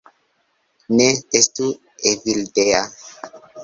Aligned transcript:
Ne 0.95 1.07
estu 1.41 1.69
Evildea 2.15 2.85